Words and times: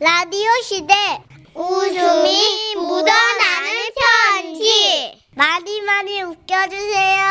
라디오 0.00 0.48
시대 0.62 0.94
웃음이 1.54 2.76
묻어나는 2.76 3.72
편지 3.98 5.20
많이 5.34 5.80
많이 5.82 6.22
웃겨주세요. 6.22 7.24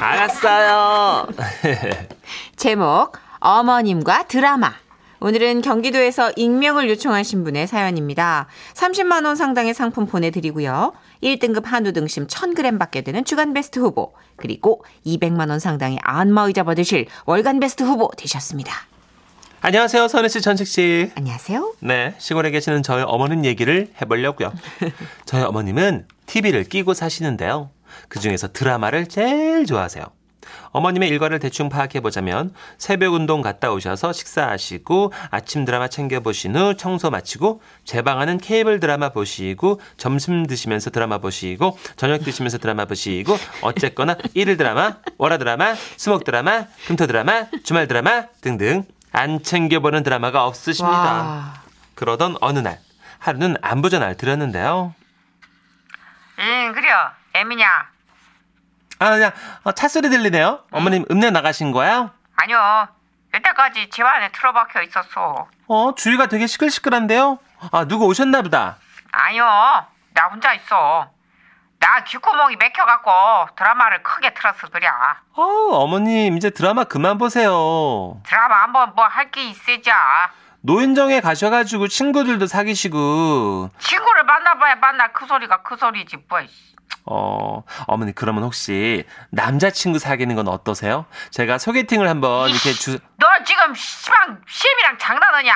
알았어요. 0.00 1.28
제목 2.56 3.12
어머님과 3.40 4.22
드라마 4.22 4.72
오늘은 5.20 5.60
경기도에서 5.60 6.32
익명을 6.36 6.88
요청하신 6.88 7.44
분의 7.44 7.66
사연입니다. 7.66 8.46
30만 8.72 9.26
원 9.26 9.36
상당의 9.36 9.74
상품 9.74 10.06
보내드리고요. 10.06 10.94
1등급 11.22 11.64
한우 11.66 11.92
등심 11.92 12.26
1000g 12.26 12.78
받게 12.78 13.02
되는 13.02 13.22
주간 13.22 13.52
베스트 13.52 13.80
후보 13.80 14.14
그리고 14.36 14.82
200만 15.04 15.50
원 15.50 15.58
상당의 15.58 15.98
안마의자 16.02 16.62
받으실 16.62 17.06
월간 17.26 17.60
베스트 17.60 17.82
후보 17.82 18.10
되셨습니다. 18.16 18.95
안녕하세요, 19.66 20.06
선혜 20.06 20.28
씨, 20.28 20.40
천식 20.40 20.64
씨. 20.64 21.10
안녕하세요. 21.16 21.74
네, 21.80 22.14
시골에 22.18 22.52
계시는 22.52 22.84
저희 22.84 23.02
어머님 23.04 23.44
얘기를 23.44 23.90
해보려고요. 24.00 24.52
저희 25.26 25.42
어머님은 25.42 26.06
TV를 26.26 26.62
끼고 26.62 26.94
사시는데요. 26.94 27.70
그 28.08 28.20
중에서 28.20 28.52
드라마를 28.52 29.08
제일 29.08 29.66
좋아하세요. 29.66 30.04
어머님의 30.70 31.08
일과를 31.08 31.40
대충 31.40 31.68
파악해보자면 31.68 32.54
새벽 32.78 33.14
운동 33.14 33.42
갔다 33.42 33.72
오셔서 33.72 34.12
식사하시고 34.12 35.12
아침 35.30 35.64
드라마 35.64 35.88
챙겨보신 35.88 36.54
후 36.54 36.76
청소 36.76 37.10
마치고 37.10 37.60
제 37.84 38.02
방하는 38.02 38.38
케이블 38.38 38.78
드라마 38.78 39.08
보시고 39.08 39.80
점심 39.96 40.46
드시면서 40.46 40.90
드라마 40.90 41.18
보시고 41.18 41.76
저녁 41.96 42.22
드시면서 42.22 42.58
드라마 42.58 42.84
보시고 42.84 43.36
어쨌거나 43.62 44.16
일일 44.34 44.58
드라마, 44.58 44.98
월화 45.18 45.38
드라마, 45.38 45.74
수목 45.96 46.22
드라마, 46.22 46.66
금토 46.86 47.08
드라마, 47.08 47.46
주말 47.64 47.88
드라마 47.88 48.26
등등 48.40 48.84
안 49.16 49.42
챙겨보는 49.42 50.02
드라마가 50.02 50.44
없으십니다. 50.44 50.98
와. 50.98 51.54
그러던 51.94 52.36
어느 52.42 52.58
날 52.58 52.78
하루는 53.18 53.56
안부 53.62 53.88
전화를 53.88 54.16
드렸는데요. 54.18 54.94
응 56.38 56.72
그래요 56.74 56.94
애미냐 57.32 57.66
아, 58.98 59.10
그냥 59.10 59.32
어, 59.64 59.72
차 59.72 59.88
소리 59.88 60.10
들리네요. 60.10 60.64
어머님 60.70 61.06
음내 61.10 61.30
나가신 61.30 61.72
거야? 61.72 62.12
아니요 62.36 62.88
여태까지 63.32 63.88
집 63.88 64.02
안에 64.04 64.30
틀어박혀 64.32 64.82
있었어 64.82 65.48
어, 65.66 65.94
주위가 65.94 66.26
되게 66.26 66.46
시끌시끌한데요. 66.46 67.38
아, 67.72 67.84
누구 67.86 68.04
오셨나 68.06 68.42
보다. 68.42 68.76
아니요 69.12 69.44
나 70.12 70.26
혼자 70.30 70.52
있어 70.52 71.10
나 71.78 72.02
귓구멍이 72.04 72.56
맥혀갖고 72.56 73.54
드라마를 73.56 74.02
크게 74.02 74.34
틀어서 74.34 74.68
그래 74.68 74.86
어우, 75.34 75.74
어머님 75.74 76.36
이제 76.36 76.50
드라마 76.50 76.84
그만 76.84 77.18
보세요. 77.18 78.20
드라마 78.24 78.62
한번 78.62 78.92
뭐 78.94 79.06
할 79.06 79.30
게 79.30 79.44
있으자 79.50 80.30
노인정에 80.62 81.20
가셔가지고 81.20 81.88
친구들도 81.88 82.46
사귀시고. 82.46 83.70
친구를 83.78 84.24
만나봐야 84.24 84.76
만나 84.76 85.12
그 85.12 85.26
소리가 85.26 85.62
그 85.62 85.76
소리지 85.76 86.16
뭐 86.28 86.40
어, 87.08 87.62
어머니 87.86 88.12
그러면 88.12 88.42
혹시 88.42 89.04
남자친구 89.30 89.98
사귀는 90.00 90.34
건 90.34 90.48
어떠세요? 90.48 91.06
제가 91.30 91.58
소개팅을 91.58 92.08
한번 92.08 92.50
이렇게 92.50 92.72
주, 92.72 92.98
너 93.16 93.26
지금 93.44 93.72
시방 93.74 94.40
시엠이랑 94.48 94.98
장난하냐 94.98 95.54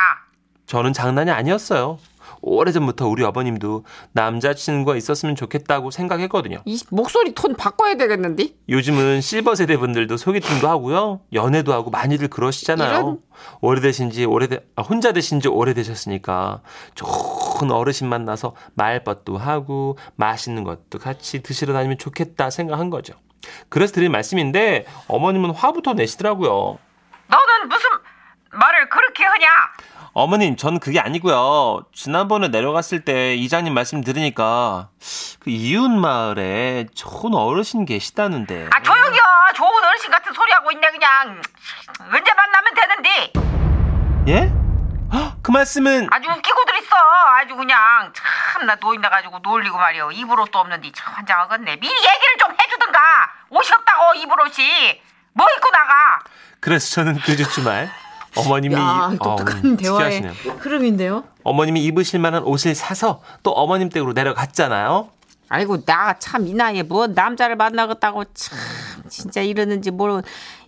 저는 0.67 0.93
장난이 0.93 1.31
아니었어요. 1.33 1.99
오래전부터 2.43 3.07
우리 3.09 3.25
아버님도 3.25 3.85
남자친구가 4.13 4.97
있었으면 4.97 5.37
좋겠다고 5.37 5.91
생각했거든요. 5.91 6.59
이 6.65 6.81
목소리 6.91 7.35
톤 7.35 7.55
바꿔야 7.55 7.95
되겠는데 7.97 8.49
요즘은 8.69 9.21
실버 9.21 9.55
세대 9.55 9.77
분들도 9.77 10.17
소개팅도 10.17 10.69
하고요. 10.69 11.21
연애도 11.33 11.73
하고 11.73 11.91
많이들 11.91 12.29
그러시잖아요. 12.29 12.91
이런- 12.91 13.19
오래되신 13.61 14.11
지 14.11 14.25
오래되, 14.25 14.61
아, 14.77 14.83
혼자 14.83 15.13
되신 15.13 15.41
지 15.41 15.49
오래되셨으니까 15.49 16.61
좋은 16.95 17.71
어르신 17.71 18.09
만나서 18.09 18.55
말벗도 18.75 19.39
하고 19.39 19.99
맛있는 20.17 20.65
것도 20.65 20.99
같이 20.99 21.43
드시러 21.43 21.73
다니면 21.73 21.99
좋겠다 21.99 22.51
생각한 22.51 22.91
거죠. 22.91 23.15
그래서 23.71 23.95
드린 23.95 24.13
말씀인데 24.13 24.85
어머님은 25.09 25.51
화부터 25.53 25.95
내시더라고요. 25.95 26.79
너는 27.29 27.69
무슨 27.69 27.89
말을 28.53 28.89
그렇게 28.91 29.25
하냐 29.25 29.47
어머님, 30.13 30.57
전 30.57 30.81
그게 30.81 30.99
아니고요. 30.99 31.83
지난번에 31.95 32.49
내려갔을 32.49 33.05
때 33.05 33.35
이장님 33.35 33.73
말씀 33.73 34.03
들으니까 34.03 34.89
그 35.39 35.51
이웃 35.51 35.89
마을에 35.89 36.87
좋은 36.95 37.33
어르신 37.35 37.85
계시다는데. 37.85 38.69
아 38.73 38.83
조용히요. 38.83 39.23
좋은 39.55 39.85
어르신 39.85 40.11
같은 40.11 40.33
소리 40.33 40.53
하고 40.53 40.73
있네 40.73 40.91
그냥. 40.91 41.41
언제 42.13 42.33
만나면 42.35 42.75
되는데. 42.75 43.33
예? 44.29 44.53
헉, 45.13 45.37
그 45.43 45.51
말씀은 45.53 46.09
아주 46.11 46.29
웃기고들 46.29 46.77
있어. 46.83 46.97
아주 47.41 47.55
그냥 47.57 48.13
참 48.15 48.67
나 48.67 48.75
노인 48.77 49.01
나 49.01 49.09
가지고 49.09 49.39
놀리고 49.39 49.79
말이여 49.79 50.11
입을 50.13 50.39
옷도 50.41 50.59
없는데 50.59 50.91
참 50.93 51.15
환장하겠네. 51.15 51.77
미리 51.77 51.89
얘기를 51.95 52.37
좀 52.39 52.51
해주든가. 52.53 53.01
옷이 53.49 53.71
없다고 53.75 54.15
입을 54.17 54.41
옷이 54.43 55.01
뭐 55.33 55.47
입고 55.57 55.71
나가? 55.71 56.19
그래서 56.61 56.91
저는 56.97 57.19
그주 57.21 57.49
주말 57.51 57.89
어머님이 58.37 58.75
야 58.75 59.11
이- 59.13 59.19
독특한 59.19 59.65
어우, 59.67 59.77
대화의 59.77 60.23
특이하시네요. 60.23 60.33
흐름인데요 60.59 61.25
어머님이 61.45 61.83
입으실 61.85 62.21
만한 62.21 62.43
옷을 62.45 62.75
사서 62.75 63.21
또 63.43 63.51
어머님 63.53 63.89
댁으로 63.89 64.13
내려갔잖아요. 64.13 65.09
아이고 65.49 65.85
나 65.85 66.15
참 66.19 66.47
이 66.47 66.55
나이에 66.55 66.83
뭐 66.85 67.09
남자를 67.09 67.57
만나겠다고 67.57 68.25
참 68.35 68.59
진짜 69.09 69.41
이러는지 69.41 69.91
모르 69.91 70.23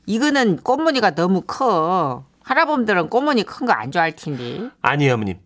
이거는 0.07 0.57
꽃무늬가 0.65 1.15
너무 1.15 1.43
커 1.47 2.25
할아범들은 2.43 3.09
꽃무늬 3.09 3.45
큰 3.45 3.67
거 3.67 3.73
안 3.73 3.93
좋아할 3.93 4.17
텐데 4.17 4.69
아니에요, 4.83 5.15
어머님. 5.15 5.39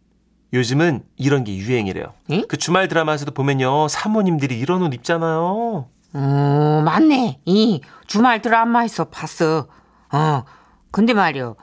요즘은 0.55 1.03
이런 1.17 1.45
게 1.45 1.55
유행이래요. 1.55 2.15
응? 2.31 2.45
그 2.49 2.57
주말 2.57 2.89
드라마에서도 2.89 3.33
보면요. 3.33 3.89
사모님들이 3.89 4.59
이런 4.59 4.81
옷 4.83 4.95
입잖아요. 4.95 5.89
어, 6.15 6.83
맞네. 6.85 7.41
이 7.45 7.83
주말 8.07 8.41
드라마에서 8.41 9.05
봤어. 9.07 9.67
어, 10.13 10.45
근데 10.91 11.13
말이요. 11.13 11.57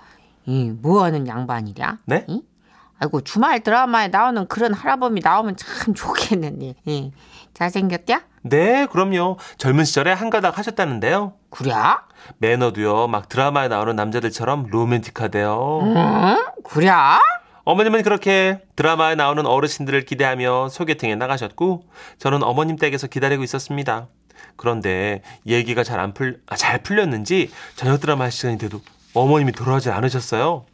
이 0.46 0.72
뭐하는 0.72 1.28
양반이랴? 1.28 2.00
네? 2.06 2.26
이? 2.28 2.42
아이고 3.00 3.22
주말 3.22 3.60
드라마에 3.62 4.08
나오는 4.10 4.48
그런 4.48 4.74
할아범이 4.74 5.22
나오면 5.24 5.58
참 5.58 5.94
좋겠는데. 5.96 6.76
이. 6.86 7.12
잘생겼냐? 7.54 8.22
네, 8.44 8.88
그럼요. 8.88 9.38
젊은 9.58 9.86
시절에 9.86 10.12
한 10.12 10.30
가닥 10.30 10.58
하셨다는데요. 10.58 11.34
그래? 11.50 11.72
매너도요. 12.40 13.08
막 13.08 13.30
드라마에 13.30 13.68
나오는 13.68 13.96
남자들처럼 13.96 14.68
로맨틱하대요. 14.70 15.80
응? 15.84 16.46
그래? 16.64 16.90
어머님은 17.66 18.04
그렇게 18.04 18.62
드라마에 18.76 19.16
나오는 19.16 19.46
어르신들을 19.46 20.04
기대하며 20.06 20.70
소개팅에 20.70 21.16
나가셨고 21.16 21.86
저는 22.18 22.44
어머님 22.44 22.76
댁에서 22.76 23.08
기다리고 23.08 23.44
있었습니다. 23.44 24.08
그런데 24.58 25.22
얘기가 25.46 25.84
잘 25.84 26.00
안 26.00 26.14
풀, 26.14 26.42
아, 26.48 26.56
잘 26.58 26.84
풀렸는지 26.84 27.52
저녁 27.76 28.02
드라마 28.02 28.26
할 28.26 28.32
시간이 28.32 28.58
돼도 28.58 28.82
어머님이 29.14 29.52
돌아오지 29.52 29.90
않으셨어요. 29.90 30.66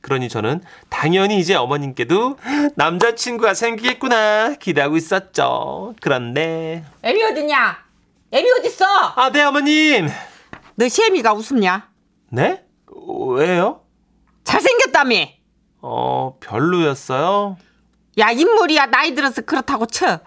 그러니 0.00 0.28
저는 0.28 0.62
당연히 0.88 1.38
이제 1.38 1.54
어머님께도 1.54 2.38
남자친구가 2.76 3.54
생기겠구나 3.54 4.54
기대하고 4.54 4.96
있었죠. 4.96 5.94
그런데 6.00 6.84
애미 7.02 7.22
어딨냐? 7.24 7.78
애미 8.30 8.48
어딨어? 8.58 8.84
아, 9.16 9.30
네 9.30 9.42
어머님. 9.42 10.08
너 10.76 10.88
시애미가 10.88 11.32
웃음냐? 11.34 11.88
네? 12.30 12.64
왜요? 13.36 13.82
잘생겼다며. 14.44 15.16
어, 15.82 16.36
별로였어요. 16.40 17.56
야 18.18 18.30
인물이야 18.30 18.86
나이 18.86 19.14
들어서 19.14 19.42
그렇다고 19.42 19.86
쳐. 19.86 20.20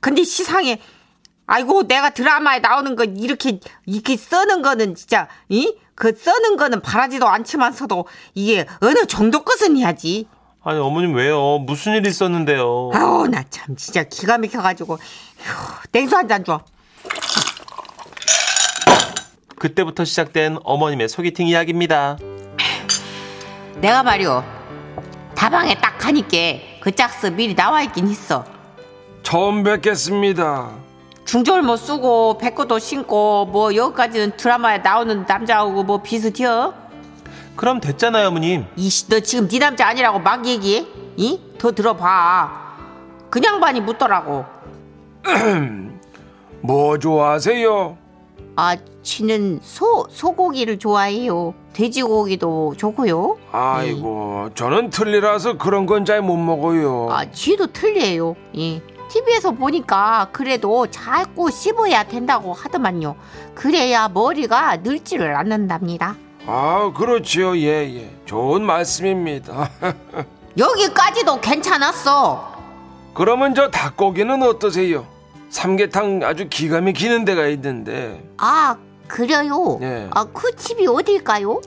근데 0.00 0.24
시상에 0.24 0.80
아이고 1.46 1.86
내가 1.86 2.10
드라마에 2.10 2.60
나오는 2.60 2.94
거 2.96 3.04
이렇게 3.04 3.60
이렇게 3.86 4.16
써는 4.16 4.62
거는 4.62 4.94
진짜 4.94 5.28
이? 5.48 5.74
그 6.00 6.14
써는 6.16 6.56
거는 6.56 6.80
바라지도 6.80 7.28
않지만서도 7.28 8.06
이게 8.34 8.64
어느 8.80 9.04
정도 9.04 9.44
것은 9.44 9.76
해야지. 9.76 10.26
아니 10.64 10.78
어머님 10.80 11.14
왜요? 11.14 11.58
무슨 11.58 11.92
일 11.94 12.06
있었는데요? 12.06 12.90
아우 12.94 13.26
나 13.26 13.44
참 13.50 13.76
진짜 13.76 14.02
기가 14.04 14.38
막혀가지고 14.38 14.94
휴, 14.94 15.88
냉수 15.92 16.16
한 16.16 16.26
잔 16.26 16.42
줘. 16.42 16.62
그때부터 19.58 20.06
시작된 20.06 20.56
어머님의 20.64 21.10
소개팅 21.10 21.46
이야기입니다. 21.46 22.16
내가 23.76 24.02
말이오 24.02 24.42
다방에 25.34 25.74
딱 25.74 25.98
가니까 25.98 26.36
그 26.80 26.92
짝스 26.94 27.26
미리 27.26 27.54
나와 27.54 27.82
있긴 27.82 28.08
있어. 28.08 28.46
처음 29.22 29.62
뵙겠습니다. 29.64 30.70
중절 31.30 31.62
뭐 31.62 31.76
쓰고 31.76 32.38
백구도 32.38 32.80
신고 32.80 33.46
뭐 33.46 33.72
여기까지는 33.72 34.32
드라마에 34.36 34.78
나오는 34.78 35.24
남자하고 35.28 35.84
뭐 35.84 36.02
비슷해요? 36.02 36.74
그럼 37.54 37.78
됐잖아요, 37.78 38.26
어머님. 38.26 38.66
이씨 38.74 39.08
너 39.08 39.20
지금 39.20 39.46
네 39.46 39.60
남자 39.60 39.86
아니라고 39.86 40.18
막 40.18 40.44
얘기해? 40.44 40.86
이? 41.16 41.40
더 41.56 41.70
들어봐. 41.70 42.50
그냥 43.30 43.60
반이 43.60 43.80
묻더라고. 43.80 44.44
뭐 46.62 46.98
좋아하세요? 46.98 47.96
아 48.56 48.76
지는 49.04 49.60
소 49.62 50.08
소고기를 50.10 50.80
좋아해요. 50.80 51.54
돼지고기도 51.74 52.74
좋고요. 52.76 53.36
아이고, 53.52 54.48
저는 54.56 54.90
틀리라서 54.90 55.58
그런 55.58 55.86
건 55.86 56.04
잘 56.04 56.22
못 56.22 56.36
먹어요. 56.36 57.06
아, 57.08 57.30
쥐도 57.30 57.68
틀려요. 57.68 58.34
예. 58.58 58.82
TV에서 59.10 59.50
보니까 59.50 60.28
그래도 60.32 60.86
자꾸 60.86 61.50
씹어야 61.50 62.04
된다고 62.04 62.52
하더만요. 62.52 63.16
그래야 63.54 64.08
머리가 64.08 64.76
늙지를 64.78 65.34
않는답니다. 65.36 66.14
아, 66.46 66.92
그렇지요. 66.96 67.56
예, 67.58 67.84
예. 67.96 68.16
좋은 68.24 68.62
말씀입니다. 68.62 69.68
여기까지도 70.56 71.40
괜찮았어. 71.40 72.54
그러면 73.12 73.54
저 73.54 73.68
닭고기는 73.70 74.42
어떠세요? 74.42 75.06
삼계탕 75.50 76.20
아주 76.22 76.48
기가 76.48 76.80
막히는 76.80 77.24
데가 77.24 77.48
있는데 77.48 78.24
아, 78.38 78.76
그래요? 79.08 79.78
예. 79.82 80.08
아, 80.12 80.24
그 80.32 80.54
집이 80.54 80.86
어딜까요? 80.86 81.60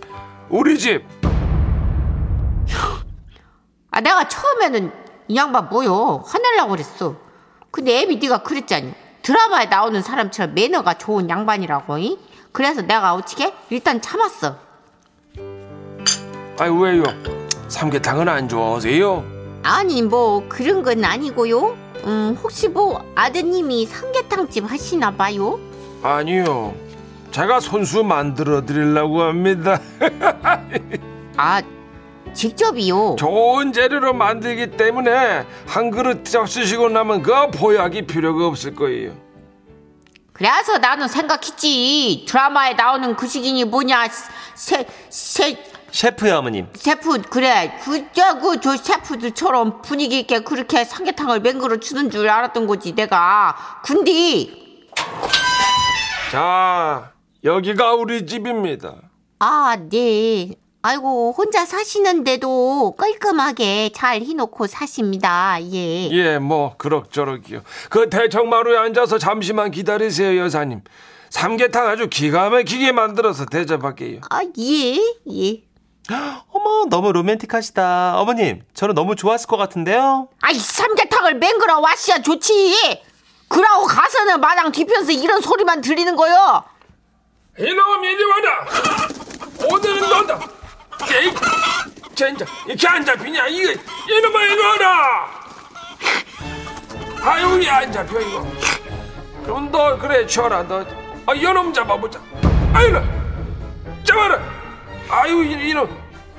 우리 0.49 0.79
집 0.79 1.03
아, 3.91 3.99
내가 3.99 4.27
처음에는 4.27 4.91
이 5.27 5.35
양반 5.35 5.67
뭐요? 5.69 6.23
화내려고 6.25 6.71
그랬어. 6.71 7.15
근데 7.73 8.01
애비 8.01 8.17
네가 8.17 8.43
그랬잖니. 8.43 8.93
드라마에 9.23 9.65
나오는 9.65 9.99
사람처럼 9.99 10.53
매너가 10.53 10.93
좋은 10.99 11.27
양반이라고. 11.27 11.97
이? 11.97 12.19
그래서 12.51 12.83
내가 12.83 13.15
어떻게? 13.15 13.51
일단 13.71 13.99
참았어. 13.99 14.55
아이 16.59 16.69
왜요? 16.69 17.03
삼계탕은 17.69 18.29
안 18.29 18.47
좋아하세요? 18.47 19.23
아니 19.63 20.03
뭐 20.03 20.45
그런 20.47 20.83
건 20.83 21.03
아니고요. 21.03 21.75
음 22.05 22.37
혹시 22.43 22.67
뭐 22.67 23.03
아드님이 23.15 23.87
삼계탕집 23.87 24.69
하시나 24.69 25.09
봐요? 25.09 25.59
아니요. 26.03 26.75
제가 27.31 27.59
손수 27.59 28.03
만들어 28.03 28.63
드리려고 28.63 29.23
합니다. 29.23 29.79
아 31.37 31.59
직접이요. 32.33 33.15
좋은 33.17 33.71
재료로 33.73 34.13
만들기 34.13 34.71
때문에 34.77 35.45
한 35.67 35.91
그릇 35.91 36.25
쓰시고 36.27 36.89
나면 36.89 37.21
그 37.23 37.51
보약이 37.51 38.03
필요가 38.07 38.47
없을 38.47 38.73
거예요. 38.75 39.13
그래서 40.33 40.77
나는 40.79 41.07
생각했지. 41.07 42.25
드라마에 42.27 42.73
나오는 42.73 43.15
그 43.15 43.27
식인이 43.27 43.65
뭐냐? 43.65 44.07
세 44.55 44.85
세 45.09 45.57
셰프요, 45.91 46.37
어머님. 46.37 46.67
셰프 46.73 47.21
그래 47.21 47.77
그저그 47.83 48.61
저 48.61 48.75
셰프들처럼 48.75 49.83
분위기 49.83 50.19
있게 50.21 50.39
그렇게 50.39 50.83
삼계탕을 50.83 51.41
맹그러 51.41 51.77
주는 51.77 52.09
줄 52.09 52.27
알았던 52.27 52.65
거지 52.65 52.93
내가 52.95 53.55
군디 53.85 54.63
자, 56.31 57.11
여기가 57.43 57.93
우리 57.93 58.25
집입니다. 58.25 58.95
아네 59.37 60.55
아이고 60.93 61.33
혼자 61.37 61.65
사시는데도 61.65 62.95
깔끔하게 62.97 63.91
잘 63.95 64.21
해놓고 64.21 64.67
사십니다 64.67 65.57
예. 65.71 66.09
예, 66.11 66.37
뭐 66.39 66.75
그럭저럭이요. 66.77 67.61
그 67.89 68.09
대청마루에 68.09 68.77
앉아서 68.77 69.17
잠시만 69.17 69.71
기다리세요, 69.71 70.37
여사님. 70.43 70.81
삼계탕 71.29 71.87
아주 71.87 72.09
기가 72.09 72.49
막히게 72.49 72.91
만들어서 72.91 73.45
대접할게요. 73.45 74.19
아, 74.29 74.41
예, 74.43 74.95
예. 75.31 75.63
어머, 76.51 76.85
너무 76.89 77.13
로맨틱하시다. 77.13 78.19
어머님, 78.19 78.61
저는 78.73 78.93
너무 78.93 79.15
좋았을 79.15 79.47
것 79.47 79.55
같은데요? 79.55 80.27
아이, 80.41 80.55
삼계탕을 80.55 81.35
맹그러 81.35 81.79
와시야 81.79 82.21
좋지. 82.21 83.01
그러고 83.47 83.85
가서는 83.85 84.41
마당 84.41 84.69
뒤편에서 84.73 85.13
이런 85.13 85.39
소리만 85.39 85.79
들리는 85.79 86.13
거요. 86.17 86.61
이놈 87.57 88.03
이리 88.03 88.23
와라. 88.25 88.65
오늘은 89.71 90.09
너다. 90.09 90.62
에이, 91.11 91.33
젠장, 92.15 92.47
이렇게 92.67 92.87
안 92.87 93.05
잡히냐? 93.05 93.47
이거 93.47 93.71
이놈아 94.09 94.43
이리 94.43 94.59
와라. 94.65 95.27
아유, 97.23 97.61
이안 97.61 97.91
잡혀 97.91 98.19
이거. 98.19 98.45
그럼 99.43 99.71
너 99.71 99.97
그래 99.97 100.25
쳐라 100.25 100.63
너. 100.63 100.85
아, 101.25 101.33
이놈 101.33 101.73
잡아보자. 101.73 102.19
아유, 102.73 103.01
잡아라. 104.03 104.39
아유, 105.09 105.43
이- 105.43 105.69
이놈, 105.69 105.89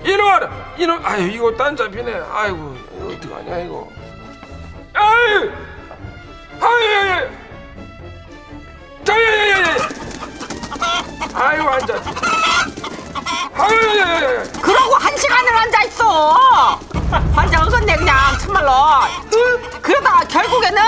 이리 0.02 0.20
와라. 0.20 0.50
이놈, 0.76 1.00
아유, 1.05 1.28
이거 1.28 1.55
딴 1.56 1.76
잡히네. 1.76 2.22
아이고, 2.32 2.76
이거 2.96 3.06
어떡하냐 3.08 3.58
이거. 3.61 3.88
아유, 4.94 5.52
아유, 6.61 6.90
아유. 7.00 7.28
아유, 11.34 11.62
안 11.69 11.81
잡혀. 11.87 12.11
아유, 12.11 12.20
야야야. 12.20 12.94
그러고 14.62 14.94
한 14.96 15.17
시간을 15.17 15.56
앉아 15.56 15.82
있어. 15.85 16.79
완전 17.37 17.62
어긋네, 17.67 17.96
그냥, 17.96 18.17
참말로. 18.41 18.73
그러다가 19.82 20.20
결국에는, 20.26 20.82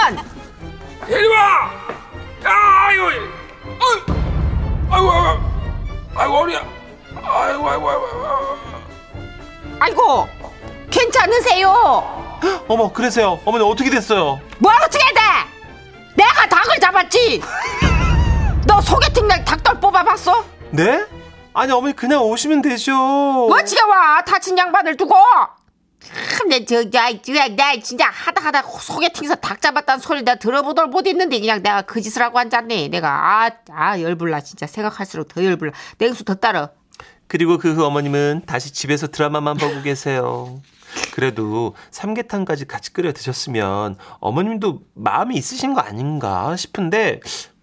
이리 1.08 1.26
와! 1.28 1.70
아이고, 2.44 3.06
아이고, 4.90 5.12
아이고, 5.12 5.12
아이고, 6.14 6.34
어리야. 6.38 6.60
아이고, 7.16 7.68
아이고, 7.70 7.90
아이고, 7.90 8.06
아이고. 8.06 8.58
아이고, 9.78 10.28
괜찮으세요? 10.90 12.40
어머, 12.68 12.92
그래서요. 12.92 13.40
어머니 13.44 13.64
어떻게 13.64 13.90
됐어요? 13.90 14.40
뭐 14.58 14.72
어떻게 14.84 14.98
돼? 15.12 15.20
내가 16.16 16.46
닭을 16.48 16.78
잡았지. 16.80 17.42
너 18.66 18.80
소개팅 18.80 19.28
날 19.28 19.44
닭돌 19.44 19.78
뽑아봤어? 19.80 20.44
네? 20.70 21.04
아니, 21.56 21.72
어머니 21.72 21.96
그냥 21.96 22.22
오시면 22.22 22.60
되죠. 22.60 23.46
어찌게 23.46 23.80
와 23.80 24.22
다친 24.22 24.58
양반을 24.58 24.98
두고? 24.98 25.14
참내 26.36 26.66
저나 26.66 27.48
나 27.56 27.80
진짜 27.80 28.10
하다 28.10 28.44
하다 28.44 28.62
소개팅에서 28.62 29.36
닭 29.36 29.62
잡았다는 29.62 30.00
소리 30.00 30.22
내가 30.22 30.38
들어보들 30.38 30.88
못했는데 30.88 31.40
그냥 31.40 31.62
내가 31.62 31.80
그 31.80 32.02
짓을 32.02 32.20
하고 32.20 32.38
앉았네. 32.38 32.88
내가 32.88 33.08
아, 33.08 33.50
아 33.70 33.98
열불나 33.98 34.42
진짜 34.42 34.66
생각할수록 34.66 35.28
더 35.28 35.42
열불나. 35.42 35.72
냉수 35.96 36.24
더 36.24 36.34
따라. 36.34 36.68
그리고 37.26 37.56
그후 37.56 37.82
어머님은 37.86 38.42
다시 38.46 38.70
집에서 38.74 39.06
드라마만 39.06 39.56
보고 39.56 39.80
계세요. 39.80 40.60
그래도 41.14 41.74
삼계탕까지 41.90 42.66
같이 42.66 42.92
끓여 42.92 43.12
드셨으면 43.12 43.96
어머님도 44.20 44.82
마음이 44.92 45.34
있으신 45.36 45.72
거 45.72 45.80
아닌가 45.80 46.54
싶은데 46.54 47.20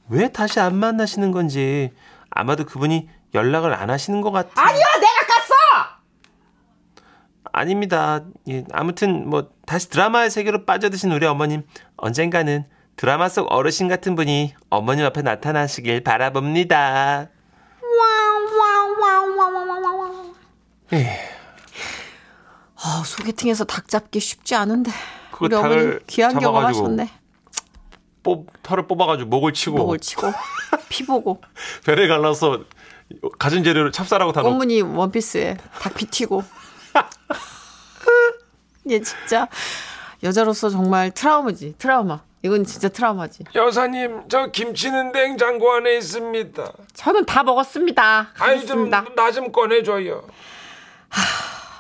왜 0.09 0.29
다시 0.29 0.59
안 0.59 0.75
만나시는 0.75 1.31
건지 1.31 1.91
아마도 2.31 2.65
그분이 2.65 3.07
연락을 3.33 3.73
안 3.73 3.89
하시는 3.89 4.21
것 4.21 4.31
같아요. 4.31 4.65
아니야 4.65 4.83
내가 4.99 5.13
깠어. 5.27 7.03
아닙니다. 7.51 8.21
예, 8.49 8.63
아무튼 8.71 9.29
뭐 9.29 9.49
다시 9.65 9.89
드라마의 9.89 10.29
세계로 10.31 10.65
빠져드신 10.65 11.11
우리 11.11 11.25
어머님 11.25 11.63
언젠가는 11.97 12.65
드라마 12.95 13.29
속 13.29 13.51
어르신 13.51 13.87
같은 13.87 14.15
분이 14.15 14.53
어머님 14.69 15.05
앞에 15.05 15.21
나타나시길 15.21 16.03
바라봅니다. 16.03 17.29
아 22.85 23.03
소개팅에서 23.05 23.63
닭 23.65 23.87
잡기 23.87 24.19
쉽지 24.19 24.55
않은데. 24.55 24.91
그거 25.31 25.45
우리 25.45 25.55
어머니 25.55 25.97
귀한 26.07 26.31
잡아가지고 26.31 26.51
경험 26.51 26.65
하셨네. 26.65 27.09
뽑 28.21 28.47
털을 28.63 28.87
뽑아가지고 28.87 29.29
목을 29.29 29.53
치고 29.53 29.77
목을 29.77 29.99
치고 29.99 30.31
피 30.89 31.05
보고 31.05 31.41
배를 31.85 32.07
갈라서 32.07 32.63
가진 33.39 33.63
재료를 33.63 33.91
찹쌀하고 33.91 34.31
다 34.31 34.41
넣고 34.41 34.53
어머니 34.55 34.81
원피스에 34.81 35.57
닭피 35.79 36.07
튀고. 36.07 36.43
얘 38.89 39.01
진짜 39.01 39.47
여자로서 40.23 40.69
정말 40.69 41.11
트라우마지 41.11 41.75
트라우마. 41.77 42.21
이건 42.41 42.65
진짜 42.65 42.89
트라우마지. 42.89 43.45
여사님, 43.55 44.27
저 44.27 44.47
김치는 44.47 45.13
냉장고 45.13 45.71
안에 45.71 45.95
있습니다. 45.97 46.73
저는 46.93 47.25
다 47.25 47.41
먹었습니다. 47.43 48.31
아니 48.37 48.65
좀 48.65 48.89
가겠습니다. 48.89 49.05
나좀 49.15 49.51
꺼내줘요. 49.53 50.27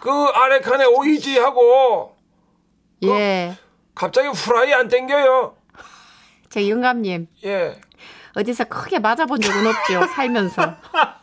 그 0.01 0.09
아래 0.35 0.59
칸에 0.61 0.85
오이지하고 0.85 2.15
예. 3.03 3.57
갑자기 3.95 4.27
후라이 4.29 4.73
안 4.73 4.87
땡겨요. 4.87 5.55
제 6.49 6.69
영감님 6.69 7.27
예. 7.45 7.79
어디서 8.35 8.65
크게 8.65 8.99
맞아본 8.99 9.41
적은 9.41 9.67
없죠 9.67 10.05
살면서. 10.15 10.75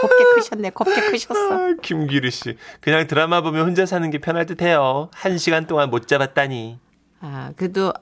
곱게 0.00 0.24
크셨네. 0.34 0.70
곱게 0.70 1.00
크셨어. 1.10 1.52
아, 1.54 1.74
김기르 1.82 2.30
씨 2.30 2.56
그냥 2.80 3.06
드라마 3.06 3.40
보면 3.40 3.66
혼자 3.66 3.86
사는 3.86 4.08
게 4.10 4.18
편할 4.18 4.46
듯해요. 4.46 5.10
한 5.14 5.38
시간 5.38 5.66
동안 5.66 5.90
못 5.90 6.06
잡았다니. 6.08 6.78
아 7.20 7.52
그래도 7.56 7.92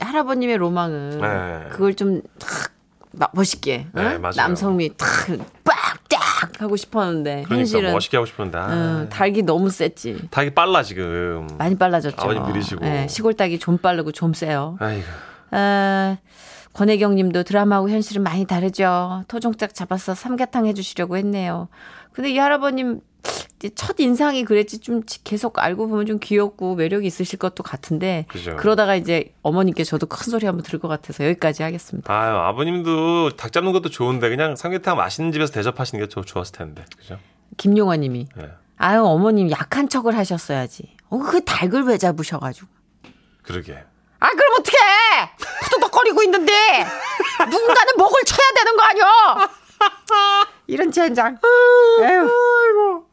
할아버님의 0.00 0.56
로망은 0.58 1.20
네. 1.20 1.68
그걸 1.70 1.94
좀 1.94 2.22
탁, 2.38 2.72
막 3.12 3.30
멋있게 3.34 3.86
응? 3.96 4.20
네. 4.20 4.30
남성미 4.36 4.90
탁빡딱 4.96 6.60
하고 6.60 6.76
싶었는데 6.76 7.30
그러니까 7.44 7.54
현실은 7.56 7.92
멋있게 7.92 8.16
하고 8.16 8.26
싶은데 8.26 8.58
아, 8.58 8.68
응, 8.70 9.08
닭이 9.08 9.42
너무 9.42 9.70
셌지. 9.70 10.28
닭이 10.30 10.50
빨라 10.50 10.82
지금. 10.82 11.48
많이 11.58 11.76
빨라졌죠. 11.76 12.16
아버님 12.20 12.42
느리시고. 12.44 12.84
네, 12.84 13.06
시골 13.08 13.34
닭이 13.34 13.58
좀 13.58 13.78
빠르고 13.78 14.12
좀 14.12 14.34
세요. 14.34 14.76
아이고. 14.80 15.04
아, 15.50 16.16
권혜경 16.78 17.16
님도 17.16 17.42
드라마하고 17.42 17.90
현실은 17.90 18.22
많이 18.22 18.44
다르죠. 18.44 19.24
토종짝 19.26 19.74
잡아서 19.74 20.14
삼계탕 20.14 20.64
해주시려고 20.66 21.16
했네요. 21.16 21.66
근데 22.12 22.30
이 22.30 22.38
할아버님 22.38 23.00
첫 23.74 23.98
인상이 23.98 24.44
그랬지 24.44 24.78
좀 24.78 25.02
계속 25.24 25.58
알고 25.58 25.88
보면 25.88 26.06
좀 26.06 26.18
귀엽고 26.22 26.76
매력이 26.76 27.04
있으실 27.04 27.40
것도 27.40 27.64
같은데 27.64 28.26
그죠. 28.28 28.54
그러다가 28.56 28.94
이제 28.94 29.34
어머님께 29.42 29.82
저도 29.82 30.06
큰 30.06 30.30
소리 30.30 30.46
한번 30.46 30.62
들을 30.62 30.78
것 30.78 30.86
같아서 30.86 31.24
여기까지 31.26 31.64
하겠습니다. 31.64 32.12
아유, 32.12 32.36
아버님도 32.36 33.30
닭 33.30 33.52
잡는 33.52 33.72
것도 33.72 33.88
좋은데 33.90 34.28
그냥 34.28 34.54
삼계탕 34.54 34.96
맛있는 34.96 35.32
집에서 35.32 35.52
대접하시는 35.52 36.00
게 36.04 36.08
더 36.08 36.22
좋았을 36.22 36.52
텐데. 36.52 36.84
그죠? 36.96 37.18
김용화 37.56 37.96
님이 37.96 38.28
예. 38.38 38.50
아유 38.76 39.02
어머님 39.02 39.50
약한 39.50 39.88
척을 39.88 40.16
하셨어야지. 40.16 40.94
어, 41.08 41.18
그 41.18 41.44
닭을 41.44 41.82
왜 41.82 41.98
잡으셔가지고. 41.98 42.68
그러게. 43.42 43.82
아 44.20 44.28
그럼 44.30 44.54
어떡해 44.60 44.76
후두덕거리고 45.98 46.22
있는데 46.24 46.52
누군가는 47.50 47.92
목을 47.98 48.22
쳐야 48.24 48.46
되는 48.56 48.76
거 48.76 48.82
아니야 48.82 49.48
이런 50.66 50.90
젠장 50.92 51.38
에휴 52.02 53.04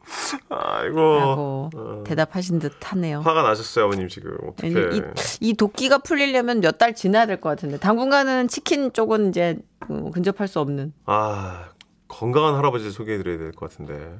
아이고. 0.48 1.18
라고 1.18 1.70
대답하신 2.06 2.58
듯 2.58 2.72
하네요 2.80 3.20
화가 3.20 3.42
나셨어요, 3.42 3.86
아버님 3.86 4.08
지금. 4.08 4.36
어떻게? 4.48 4.68
이, 4.70 5.02
이 5.40 5.54
도끼가 5.54 5.98
풀리려면 5.98 6.60
몇 6.60 6.76
달 6.78 6.94
지나야 6.94 7.26
될 7.26 7.40
것 7.40 7.48
같은데 7.50 7.78
당분간은 7.78 8.48
치킨 8.48 8.92
쪽은 8.92 9.30
이제 9.30 9.56
어, 9.88 10.10
근접할 10.12 10.46
수 10.48 10.60
없는 10.60 10.92
아, 11.06 11.70
건강한 12.08 12.54
할아버지 12.54 12.90
소개해 12.90 13.18
드려야 13.18 13.38
될 13.38 13.52
것 13.52 13.70
같은데. 13.70 14.18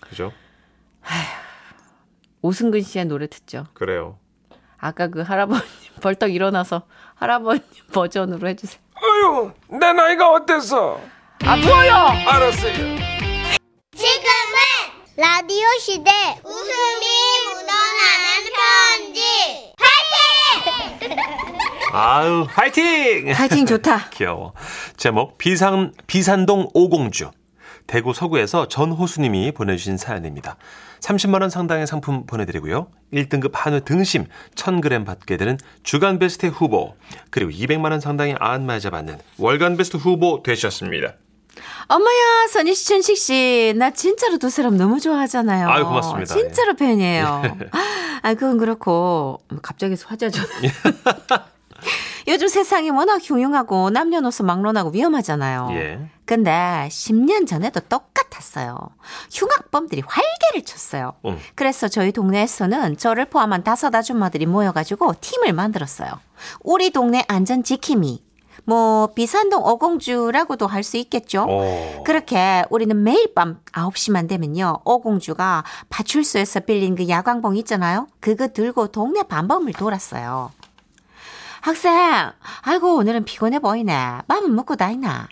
그죠? 0.00 0.32
오승근 2.42 2.80
씨의 2.82 3.04
노래 3.04 3.26
듣죠 3.26 3.66
그래요. 3.74 4.18
아까 4.78 5.08
그 5.08 5.20
할아버님 5.20 5.62
벌떡 6.00 6.32
일어나서 6.34 6.86
할아버님 7.20 7.62
버전으로 7.92 8.48
해주세요 8.48 8.80
아유 8.96 9.52
내 9.68 9.92
나이가 9.92 10.30
어땠어? 10.32 11.00
아 11.44 11.56
뭐요 11.56 11.94
알았어요. 12.26 12.74
지금은 13.94 14.58
라디오 15.16 15.66
시대 15.80 16.10
웃음이 16.44 17.06
묻어나는 17.46 18.52
편지. 18.54 19.74
아유, 21.92 22.46
화이팅! 22.48 23.32
파이팅 23.32 23.66
좋다 23.66 24.10
귀여워. 24.14 24.52
제목 24.96 25.38
비산 25.38 25.92
비산동 26.06 26.68
오공주. 26.74 27.30
대구 27.86 28.12
서구에서 28.14 28.68
전호수님이 28.68 29.52
보내주신 29.52 29.96
사연입니다. 29.96 30.56
30만 31.00 31.40
원 31.40 31.50
상당의 31.50 31.86
상품 31.86 32.26
보내드리고요. 32.26 32.88
1등급 33.12 33.52
한우 33.54 33.80
등심 33.80 34.26
1,000g 34.54 35.04
받게 35.04 35.36
되는 35.36 35.58
주간 35.82 36.18
베스트 36.18 36.46
후보 36.46 36.94
그리고 37.30 37.50
200만 37.50 37.90
원 37.90 38.00
상당의 38.00 38.36
안마자 38.38 38.90
받는 38.90 39.18
월간 39.38 39.76
베스트 39.76 39.96
후보 39.96 40.42
되셨습니다. 40.42 41.14
엄마야, 41.88 42.46
선희 42.48 42.74
씨, 42.74 42.86
천식 42.86 43.16
씨, 43.18 43.74
나 43.76 43.90
진짜로 43.90 44.38
두 44.38 44.48
사람 44.48 44.76
너무 44.76 45.00
좋아하잖아요. 45.00 45.68
아유, 45.68 45.84
고맙습니다. 45.84 46.32
진짜로 46.34 46.74
팬이에요. 46.74 47.42
아, 48.22 48.34
그건 48.34 48.58
그렇고 48.58 49.40
갑자기 49.60 49.96
화제죠. 50.02 50.40
요즘 52.30 52.46
세상이 52.46 52.90
워낙 52.90 53.20
흉흉하고 53.20 53.90
남녀노소 53.90 54.44
막론하고 54.44 54.90
위험하잖아요. 54.90 55.68
예. 55.72 55.98
근데 56.24 56.88
10년 56.88 57.44
전에도 57.44 57.80
똑같았어요. 57.80 58.76
흉악범들이 59.32 60.04
활개를 60.06 60.64
쳤어요. 60.64 61.14
응. 61.26 61.36
그래서 61.56 61.88
저희 61.88 62.12
동네에서는 62.12 62.98
저를 62.98 63.24
포함한 63.24 63.64
다섯 63.64 63.92
아줌마들이 63.92 64.46
모여가지고 64.46 65.14
팀을 65.20 65.52
만들었어요. 65.52 66.08
우리 66.62 66.90
동네 66.90 67.24
안전 67.26 67.64
지킴이. 67.64 68.22
뭐 68.64 69.08
비산동 69.14 69.64
어공주라고도 69.64 70.68
할 70.68 70.84
수 70.84 70.98
있겠죠. 70.98 71.46
어. 71.48 72.02
그렇게 72.06 72.62
우리는 72.70 73.02
매일 73.02 73.34
밤 73.34 73.58
9시만 73.72 74.28
되면요. 74.28 74.82
어공주가 74.84 75.64
파출소에서 75.88 76.60
빌린 76.60 76.94
그 76.94 77.08
야광봉 77.08 77.56
있잖아요. 77.56 78.06
그거 78.20 78.46
들고 78.48 78.88
동네 78.88 79.24
반범을 79.24 79.72
돌았어요. 79.72 80.52
학생, 81.60 81.92
아이고 82.62 82.96
오늘은 82.96 83.24
피곤해 83.24 83.58
보이네. 83.58 84.20
밥은 84.28 84.54
먹고 84.54 84.76
다니나? 84.76 85.28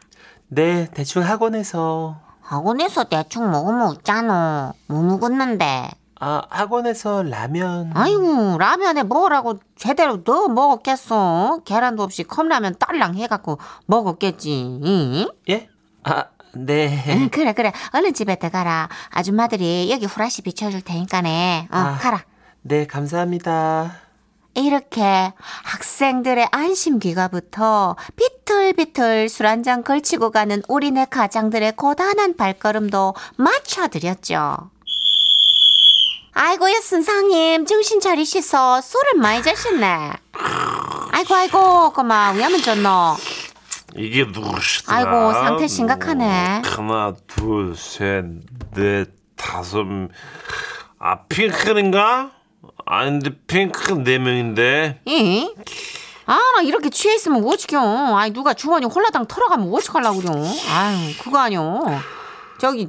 네, 0.49 0.87
대충 0.93 1.23
학원에서 1.23 2.21
학원에서 2.43 3.05
대충 3.05 3.51
먹으면 3.51 3.89
웃잖아. 3.89 4.73
뭐 4.87 5.03
먹었는데. 5.03 5.91
아, 6.21 6.43
학원에서 6.51 7.23
라면 7.23 7.93
아이고 7.95 8.59
라면에 8.59 9.05
뭐라고 9.05 9.59
제대로 9.77 10.23
넣어 10.25 10.49
먹었겠어. 10.49 11.61
계란도 11.65 12.03
없이 12.03 12.25
컵라면 12.25 12.77
딸랑 12.79 13.15
해갖고 13.15 13.59
먹었겠지. 13.87 14.81
응? 14.83 15.29
예? 15.49 15.69
아, 16.05 16.25
네. 16.55 17.05
응, 17.09 17.29
그래 17.31 17.53
그래. 17.53 17.73
얼른 17.93 18.15
집에 18.15 18.37
들어가라. 18.37 18.89
아줌마들이 19.11 19.89
여기 19.93 20.07
후라시 20.07 20.43
비춰줄 20.43 20.81
테니까네. 20.83 21.69
어, 21.71 21.77
아. 21.77 21.99
가라. 22.01 22.25
네, 22.63 22.87
감사합니다. 22.87 24.08
이렇게 24.55 25.33
학생들의 25.65 26.49
안심귀가부터 26.51 27.97
비틀비틀 28.17 29.29
술 29.29 29.47
한 29.47 29.63
잔 29.63 29.85
걸치고 29.85 30.31
가는 30.31 30.63
우리네 30.69 31.07
가장들의 31.11 31.77
고단한 31.77 32.37
발걸음도 32.37 33.15
맞춰드렸죠. 33.37 34.71
아이고야 36.33 36.81
선상님 36.81 37.67
정신 37.67 38.01
차리시소 38.01 38.81
술을 38.81 39.21
많이 39.21 39.43
드셨네. 39.43 40.13
아이고 41.13 41.35
아이고 41.35 41.93
그만 41.93 42.37
위하면 42.37 42.61
좋노. 42.63 43.17
이게 43.97 44.25
누구시더라? 44.25 44.97
아이고, 44.97 45.33
상태 45.33 45.67
심각하네. 45.67 46.63
하나, 46.65 47.15
둘, 47.27 47.75
셋, 47.75 48.23
넷, 48.75 49.09
다섯. 49.35 49.85
아, 51.01 51.23
핑크인가? 51.29 52.31
아닌데, 52.91 53.31
핑크 53.47 53.93
네 53.93 54.19
명인데. 54.19 55.03
이? 55.05 55.55
아, 56.27 56.39
나 56.57 56.63
이렇게 56.63 56.89
취해 56.91 57.15
있으면 57.15 57.45
어떡해요. 57.47 58.17
아이, 58.17 58.33
누가 58.33 58.55
주머니 58.55 58.87
홀라당 58.87 59.27
털어가면 59.27 59.73
어떡하려고 59.73 60.21
그래. 60.21 60.31
아유, 60.71 61.13
그거 61.23 61.39
아니요. 61.39 61.83
저기, 62.59 62.89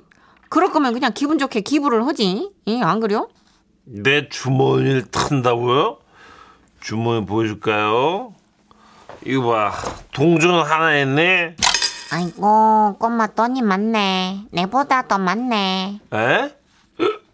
그럴 0.50 0.72
거면 0.72 0.94
그냥 0.94 1.12
기분 1.13 1.38
좋게 1.38 1.62
기부를 1.62 2.06
하지. 2.08 2.50
예, 2.68 2.82
안 2.82 3.00
그래요? 3.00 3.27
내 3.84 4.29
주머니를 4.29 5.06
탄다고요? 5.12 6.00
주머니 6.79 7.25
보여줄까요? 7.25 8.34
이거 9.25 9.51
봐. 9.51 9.74
동전 10.13 10.65
하나 10.65 10.98
있네. 11.00 11.56
아이고, 12.12 12.96
꼬마 13.00 13.27
돈이 13.27 13.62
많네. 13.62 14.46
내보다 14.51 15.08
더 15.08 15.18
많네. 15.18 16.00
에? 16.13 16.56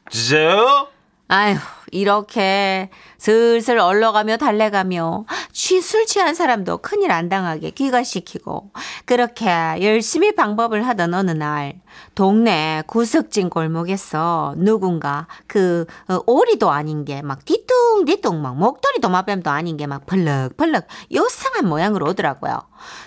진짜요? 0.10 0.88
아휴, 1.28 1.56
이렇게 1.92 2.90
슬슬 3.18 3.78
얼러가며 3.80 4.38
달래가며 4.38 5.26
취, 5.52 5.82
술 5.82 6.06
취한 6.06 6.36
사람도 6.36 6.80
큰일 6.80 7.12
안 7.12 7.30
당하게 7.30 7.70
귀가시키고 7.72 8.72
그렇게 9.06 9.48
열심히 9.82 10.36
방법을 10.36 10.86
하던 10.88 11.14
어느 11.14 11.32
날 11.32 11.82
동네 12.16 12.84
구석진 12.88 13.50
골목에서 13.50 14.54
누군가 14.58 15.28
그 15.48 15.86
어, 16.08 16.20
오리도 16.26 16.70
아닌 16.72 17.06
게 17.06 17.22
막 17.22 17.44
뒤뚱뒤뚱 17.46 18.42
막 18.42 18.56
목도리 18.58 19.00
도마뱀도 19.02 19.50
아닌 19.50 19.78
게 19.78 19.86
막 19.88 20.06
펄럭펄럭 20.06 20.88
요상한 21.14 21.68
모양으로 21.68 22.08
오더라고요. 22.10 22.62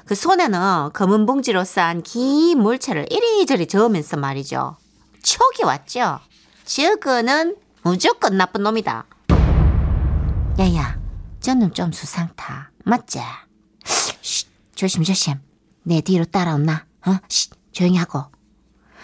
그 0.07 0.15
손에는 0.15 0.91
검은 0.93 1.27
봉지로 1.27 1.65
싼 1.65 2.03
긴 2.03 2.59
물체를 2.61 3.07
이리저리 3.11 3.67
저으면서 3.67 4.17
말이죠. 4.17 4.77
촉이 5.23 5.65
왔죠. 5.67 6.19
저거는 6.65 7.57
무조건 7.83 8.37
나쁜 8.37 8.63
놈이다. 8.63 9.05
야야, 10.59 10.99
저놈 11.41 11.73
좀 11.73 11.93
수상타. 11.93 12.71
맞지? 12.85 13.21
쉿, 14.21 14.47
조심 14.75 15.03
조심. 15.05 15.35
내 15.85 16.01
뒤로 16.01 16.25
따라온나? 16.25 16.85
어? 17.07 17.19
쉿, 17.29 17.51
조용히 17.73 17.97
하고. 17.97 18.25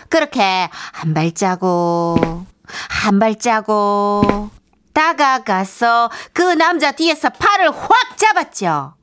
그렇게 0.08 0.68
한 0.92 1.14
발자국, 1.14 2.46
한 2.66 3.18
발자국 3.18 4.50
다가가서 4.92 6.10
그 6.32 6.42
남자 6.42 6.92
뒤에서 6.92 7.30
팔을 7.30 7.70
확 7.70 8.16
잡았죠. 8.16 8.94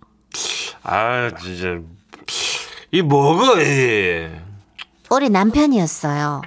아, 0.83 1.31
진짜. 1.39 1.79
이 2.91 3.01
뭐가, 3.01 3.61
이. 3.61 4.29
우리 5.09 5.29
남편이었어요. 5.29 6.41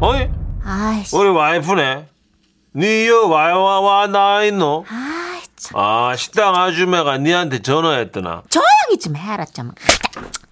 어이? 0.00 0.28
아이씨, 0.64 1.16
우리 1.16 1.28
와이프네. 1.28 2.08
니여 2.74 3.26
와와와 3.26 4.06
나 4.08 4.42
있노? 4.44 4.84
아이 4.88 5.42
참. 5.56 5.78
아, 5.78 6.14
식당 6.16 6.54
아줌마가 6.54 7.18
니한테 7.18 7.60
전화했더나. 7.60 8.42
조용히 8.48 8.98
좀 9.00 9.16
해라 9.16 9.44
좀. 9.44 9.72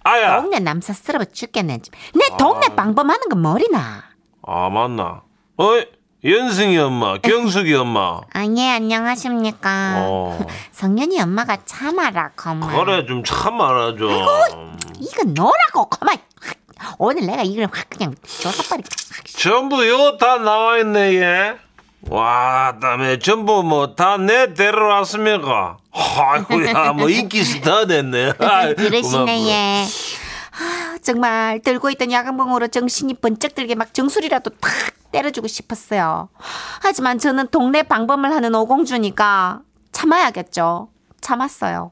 아야! 0.03 0.41
동네 0.41 0.59
남사스러워 0.59 1.25
죽겠네. 1.25 1.79
좀. 1.79 1.93
내 2.19 2.35
동네 2.37 2.67
방범하는 2.75 3.29
거 3.29 3.35
머리나. 3.35 4.03
아, 4.45 4.69
맞나? 4.69 5.21
어이? 5.57 5.85
연승이 6.23 6.77
엄마, 6.77 7.17
경숙이 7.17 7.73
엄마. 7.73 8.21
아니 8.31 8.69
안녕하십니까. 8.69 9.95
어. 10.05 10.45
성년이 10.71 11.19
엄마가 11.19 11.57
참아라 11.65 12.29
거만. 12.35 12.69
그래 12.85 13.07
좀 13.07 13.23
참아라 13.23 13.95
좀. 13.95 14.11
이거 14.99 15.23
너라고 15.25 15.89
거만. 15.89 16.17
오늘 16.97 17.25
내가 17.27 17.43
이걸 17.43 17.67
확 17.71 17.89
그냥 17.89 18.15
줘서버릴까. 18.23 18.89
전부 19.37 19.83
이거 19.85 20.17
다 20.17 20.37
나와 20.37 20.77
있네 20.79 21.15
얘. 21.15 21.55
와, 22.09 22.73
다음에 22.81 23.19
전부 23.19 23.61
뭐 23.63 23.95
다 23.95 24.17
내 24.17 24.53
데려왔습니까? 24.55 25.77
아이고야, 25.93 26.93
뭐 26.93 27.09
인기 27.09 27.43
스타 27.43 27.85
됐네. 27.85 28.33
그러시네 28.75 29.01
고맙구나. 29.01 29.39
예. 29.47 29.85
아, 30.53 30.97
정말 31.03 31.59
들고 31.61 31.89
있던 31.91 32.11
야광봉으로 32.11 32.67
정신이 32.69 33.15
번쩍 33.15 33.53
들게 33.55 33.75
막 33.75 33.93
정수리라도 33.93 34.49
탁 34.59 34.71
때려주고 35.11 35.47
싶었어요. 35.47 36.29
하지만 36.81 37.19
저는 37.19 37.49
동네 37.49 37.83
방범을 37.83 38.31
하는 38.31 38.55
오공주니까 38.55 39.59
참아야겠죠. 39.91 40.89
참았어요. 41.21 41.91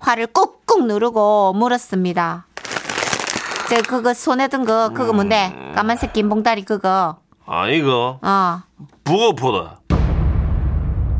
화를 0.00 0.26
꾹꾹 0.28 0.86
누르고 0.86 1.52
물었습니다. 1.54 2.46
저 3.70 3.80
그거 3.82 4.12
손에 4.12 4.48
든 4.48 4.64
거 4.64 4.88
그거 4.90 5.12
뭔데? 5.12 5.52
까만색 5.76 6.12
긴 6.12 6.28
봉다리 6.28 6.62
그거. 6.64 7.16
아, 7.46 7.68
이거 7.68 8.18
어. 8.20 8.62
부고포다. 9.04 9.78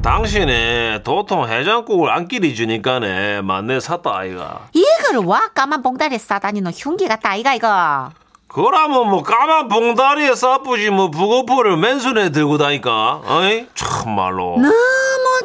당신이 0.02 1.00
도통 1.04 1.47
해장국을 1.49 2.11
안 2.11 2.26
끼리 2.26 2.54
주니까네 2.57 3.42
만내 3.42 3.78
샀다 3.78 4.16
아이가. 4.16 4.62
이거를 4.73 5.25
와 5.26 5.49
까만 5.54 5.83
봉다리에 5.83 6.19
싸다니 6.19 6.61
너 6.62 6.71
흉기 6.71 7.07
같다 7.07 7.30
아이가 7.30 7.54
이거. 7.54 8.11
그러면 8.49 9.09
뭐 9.11 9.23
까만 9.23 9.69
봉다리에 9.69 10.35
싸쁘지 10.35 10.90
뭐 10.90 11.11
부고포를 11.11 11.76
맨손에 11.76 12.30
들고 12.33 12.59
다니까. 12.59 13.21
어이? 13.26 13.66
참말로. 13.76 14.57
너무 14.59 14.73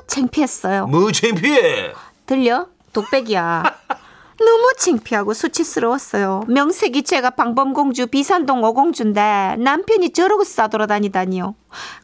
창피했어요. 0.08 0.88
뭐 0.88 1.12
창피해. 1.12 1.94
들려? 2.26 2.66
독백이야. 2.94 3.64
너무 4.40 4.72
창피하고 4.78 5.34
수치스러웠어요. 5.34 6.44
명색이 6.48 7.04
제가 7.04 7.32
방범공주 7.32 8.08
비산동 8.08 8.64
오공주인데 8.64 9.56
남편이 9.60 10.12
저러고 10.12 10.44
싸돌아다니다니요. 10.44 11.56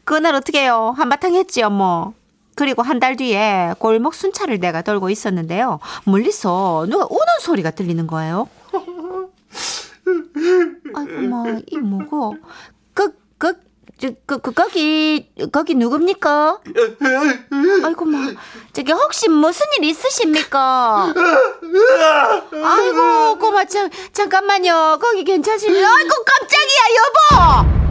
그날 0.04 0.34
어떻게 0.34 0.62
해요? 0.62 0.94
한바탕 0.96 1.34
했지요 1.34 1.70
뭐. 1.70 2.14
그리고 2.54 2.82
한 2.82 3.00
달 3.00 3.16
뒤에 3.16 3.74
골목 3.78 4.14
순찰을 4.14 4.60
내가 4.60 4.82
돌고 4.82 5.10
있었는데요. 5.10 5.80
멀리서 6.04 6.86
누가 6.88 7.04
우는 7.04 7.26
소리가 7.40 7.70
들리는 7.72 8.06
거예요. 8.06 8.48
아이고 10.94 11.20
뭐 11.22 11.44
이 11.70 11.78
뭐고? 11.78 12.36
그, 14.26 14.38
그, 14.40 14.52
거기, 14.52 15.30
거기 15.52 15.74
누굽니까? 15.74 16.58
아이고, 17.84 18.04
뭐, 18.04 18.20
저기, 18.72 18.90
혹시 18.92 19.28
무슨 19.28 19.64
일 19.78 19.84
있으십니까? 19.84 21.14
아이고, 22.64 23.38
꼬마, 23.38 23.64
참, 23.64 23.88
잠깐만요. 24.12 24.98
거기 25.00 25.22
괜찮으시면, 25.22 25.76
아이고, 25.84 26.10
깜짝이야, 26.24 26.80
여보! 26.98 27.82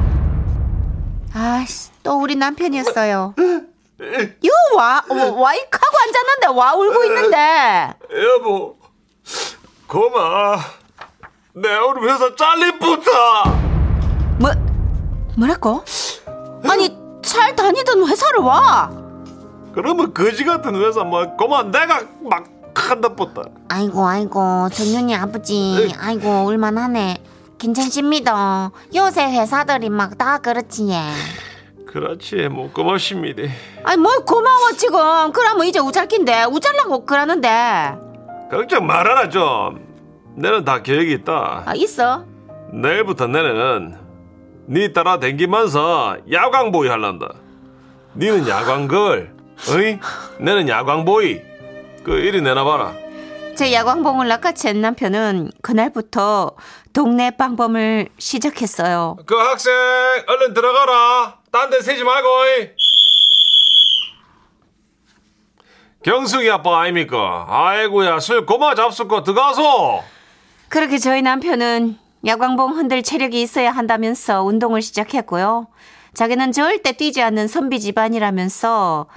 아씨, 1.33 1.91
또 2.03 2.19
우리 2.19 2.35
남편이었어요. 2.35 3.33
요, 3.37 4.49
와, 4.75 5.03
와, 5.07 5.15
와이카고 5.31 5.97
앉았는데, 5.97 6.47
와, 6.59 6.73
울고 6.73 7.05
있는데. 7.05 7.93
여보, 8.21 8.75
고마. 9.87 10.57
내 11.53 11.77
오늘 11.77 12.09
회사 12.11 12.35
잘리부터. 12.35 13.43
뭐, 14.39 14.51
뭐라고? 15.41 15.83
아니, 16.69 16.95
잘 17.23 17.55
다니던 17.55 18.07
회사를 18.07 18.39
와. 18.41 18.91
그러면 19.73 20.13
거지 20.13 20.43
같은 20.43 20.75
회사 20.75 21.03
뭐 21.03 21.25
고마 21.35 21.63
내가 21.63 22.01
막 22.21 22.45
한다붙다. 22.75 23.43
아이고 23.69 24.05
아이고 24.07 24.69
전윤이 24.69 25.15
아버지 25.15 25.93
아이고 25.99 26.45
울만하네 26.45 27.17
괜찮습니다 27.57 28.71
요새 28.95 29.23
회사들이 29.31 29.89
막 29.89 30.17
다 30.17 30.37
그렇지 30.39 30.89
예. 30.89 31.01
그렇지 31.87 32.47
뭐 32.49 32.69
고맙습니다. 32.71 33.43
아니 33.83 33.97
뭘 34.01 34.23
고마워 34.25 34.71
지금 34.77 35.31
그러면 35.31 35.65
이제 35.67 35.79
우잘긴데 35.79 36.45
우잘라고 36.45 37.05
그러는데 37.05 37.95
걱정 38.51 38.85
말아라 38.85 39.29
좀. 39.29 39.89
내는 40.35 40.63
다 40.65 40.81
계획이 40.81 41.13
있다. 41.13 41.63
아 41.65 41.73
있어 41.75 42.25
내일부터 42.73 43.27
내는 43.27 43.95
네 44.71 44.93
따라 44.93 45.19
댕기면서 45.19 46.15
야광보이 46.31 46.87
할란다. 46.87 47.33
니는 48.15 48.47
야광걸, 48.47 49.35
어이? 49.69 49.99
내는 50.39 50.69
야광보이. 50.69 51.41
그 52.05 52.13
이리 52.13 52.39
내놔봐라. 52.41 52.93
제 53.57 53.73
야광봉을 53.73 54.29
낚아챈 54.29 54.77
남편은 54.77 55.51
그날부터 55.61 56.51
동네 56.93 57.31
방범을 57.31 58.07
시작했어요 58.17 59.17
그 59.25 59.35
학생 59.35 59.73
얼른 60.27 60.53
들어가라. 60.53 61.39
딴 61.51 61.69
데 61.69 61.81
세지 61.81 62.05
말고. 62.05 62.29
경숙이 66.03 66.49
아빠 66.49 66.79
아닙니까? 66.79 67.45
아이고야 67.49 68.21
술 68.21 68.45
고마 68.45 68.73
잡수고 68.75 69.21
들어가소. 69.23 70.01
그렇게 70.69 70.97
저희 70.97 71.21
남편은 71.21 71.97
야광봉 72.25 72.77
흔들 72.77 73.01
체력이 73.01 73.41
있어야 73.41 73.71
한다면서 73.71 74.43
운동을 74.43 74.81
시작했고요. 74.81 75.67
자기는 76.13 76.51
절대 76.51 76.91
뛰지 76.91 77.21
않는 77.21 77.47
선비 77.47 77.79
집안이라면서 77.79 79.07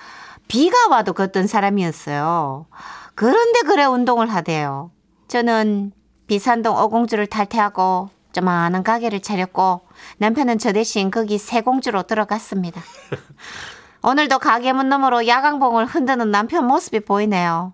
비가 0.49 0.89
와도 0.89 1.13
걷던 1.13 1.47
사람이었어요. 1.47 2.67
그런데 3.15 3.61
그래 3.61 3.85
운동을 3.85 4.33
하대요. 4.33 4.91
저는 5.29 5.93
비산동 6.27 6.77
어공주를 6.77 7.27
탈퇴하고 7.27 8.11
조만한 8.33 8.83
가게를 8.83 9.21
차렸고 9.21 9.83
남편은 10.19 10.59
저 10.59 10.73
대신 10.73 11.11
거기 11.11 11.39
세공주로 11.39 12.05
들어갔습니다. 12.05 12.81
오늘도 14.03 14.39
가게 14.39 14.73
문 14.73 14.89
너머로 14.89 15.27
야광봉을 15.27 15.87
흔드는 15.87 16.31
남편 16.31 16.67
모습이 16.67 17.01
보이네요. 17.01 17.73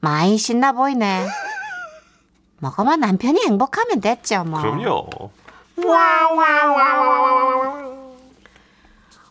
많이 0.00 0.36
신나 0.38 0.72
보이네. 0.72 1.26
뭐가만 2.60 3.00
남편이 3.00 3.40
행복하면 3.46 4.00
됐죠, 4.00 4.44
뭐. 4.44 4.60
그럼요. 4.60 5.08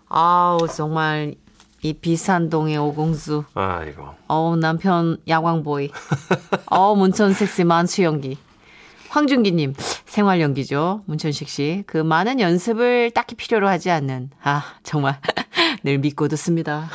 아우, 0.10 0.68
정말 0.68 1.36
이 1.82 1.94
비산동의 1.94 2.78
오공수. 2.78 3.46
아이고. 3.54 4.08
어우, 4.28 4.58
남편 4.58 5.18
야광보이. 5.28 5.92
어우, 6.66 6.96
문천 6.96 7.34
섹시 7.34 7.64
만취 7.64 8.04
연기. 8.04 8.38
황준기님, 9.10 9.74
생활 10.06 10.40
연기죠. 10.40 11.02
문천식 11.06 11.50
씨. 11.50 11.84
그 11.88 11.98
많은 11.98 12.40
연습을 12.40 13.12
딱히 13.12 13.36
필요로 13.36 13.68
하지 13.68 13.90
않는. 13.90 14.30
아, 14.44 14.64
정말. 14.84 15.20
늘 15.84 15.98
믿고 15.98 16.28
듣습니다. 16.28 16.90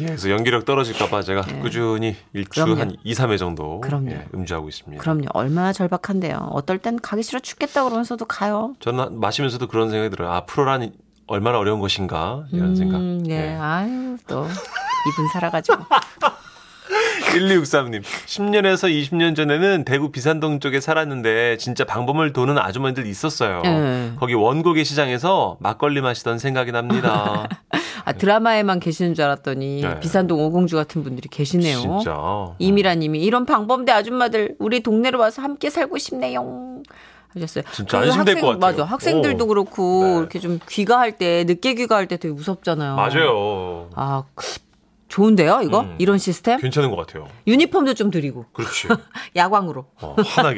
예, 0.00 0.06
그래서 0.06 0.30
연기력 0.30 0.64
떨어질까봐 0.64 1.22
제가 1.22 1.42
꾸준히 1.60 2.16
일주 2.32 2.60
네. 2.60 2.64
그럼요. 2.64 2.80
한 2.80 2.96
2, 3.04 3.12
3회 3.12 3.38
정도 3.38 3.80
그럼요. 3.80 4.10
예, 4.10 4.26
음주하고 4.34 4.68
있습니다. 4.68 5.00
그럼요. 5.02 5.26
얼마나 5.34 5.72
절박한데요. 5.72 6.48
어떨 6.52 6.78
땐 6.78 6.98
가기 7.00 7.22
싫어 7.22 7.40
죽겠다 7.40 7.84
그러면서도 7.84 8.24
가요. 8.26 8.74
저는 8.80 9.20
마시면서도 9.20 9.68
그런 9.68 9.90
생각이 9.90 10.10
들어요. 10.10 10.30
아, 10.32 10.44
프로란 10.46 10.92
얼마나 11.26 11.58
어려운 11.58 11.80
것인가 11.80 12.44
이런 12.52 12.74
생각. 12.76 12.98
음, 12.98 13.22
네. 13.22 13.52
예. 13.52 13.56
아유, 13.58 14.16
또. 14.26 14.44
이분 14.44 15.28
살아가지고. 15.32 15.78
1263님, 17.32 18.02
10년에서 18.02 18.90
20년 18.90 19.34
전에는 19.34 19.84
대구 19.84 20.10
비산동 20.10 20.60
쪽에 20.60 20.80
살았는데 20.80 21.56
진짜 21.58 21.84
방범을 21.84 22.32
도는 22.32 22.58
아주머니들 22.58 23.06
있었어요. 23.06 23.62
예. 23.64 24.12
거기 24.18 24.34
원고개 24.34 24.84
시장에서 24.84 25.56
막걸리 25.60 26.00
마시던 26.00 26.38
생각이 26.38 26.72
납니다. 26.72 27.48
아, 28.04 28.12
드라마에만 28.12 28.80
계시는 28.80 29.14
줄 29.14 29.24
알았더니 29.24 29.82
네. 29.82 30.00
비산동 30.00 30.40
오공주 30.40 30.76
같은 30.76 31.04
분들이 31.04 31.28
계시네요. 31.28 31.78
진짜. 31.78 32.16
이미라 32.58 32.96
님이 32.96 33.20
이런 33.20 33.46
방범대 33.46 33.92
아줌마들 33.92 34.56
우리 34.58 34.80
동네로 34.80 35.18
와서 35.18 35.42
함께 35.42 35.70
살고 35.70 35.98
싶네요. 35.98 36.82
하셨어요. 37.34 37.64
진짜 37.72 38.00
그 38.00 38.04
안심될 38.06 38.34
것 38.40 38.46
같아요. 38.48 38.58
맞아. 38.58 38.84
학생들도 38.84 39.44
오. 39.44 39.48
그렇고 39.48 40.04
네. 40.04 40.18
이렇게 40.18 40.38
좀 40.38 40.58
귀가할 40.68 41.12
때 41.12 41.44
늦게 41.44 41.74
귀가할 41.74 42.06
때 42.06 42.16
되게 42.16 42.34
무섭잖아요. 42.34 42.96
맞아요. 42.96 43.88
아, 43.94 44.24
좋은데요, 45.12 45.60
이거? 45.62 45.82
음. 45.82 45.94
이런 45.98 46.16
시스템? 46.16 46.58
괜찮은 46.58 46.88
것 46.88 46.96
같아요. 46.96 47.28
유니폼도 47.46 47.92
좀 47.92 48.10
드리고 48.10 48.46
그렇지. 48.54 48.88
야광으로. 49.36 49.84
어, 50.00 50.16
환하게. 50.24 50.56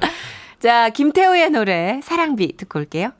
자, 0.60 0.88
김태우의 0.88 1.50
노래 1.50 2.00
사랑비 2.02 2.56
듣고 2.56 2.78
올게요. 2.78 3.10